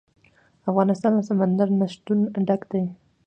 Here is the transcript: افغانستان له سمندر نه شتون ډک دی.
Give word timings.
افغانستان 0.69 1.11
له 1.17 1.23
سمندر 1.29 1.67
نه 1.79 1.87
شتون 1.93 2.19
ډک 2.47 2.61
دی. 2.71 2.83